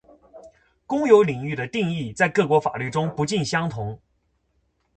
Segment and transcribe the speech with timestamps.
[0.87, 4.01] 公有领域的定义在各国法律中不尽相同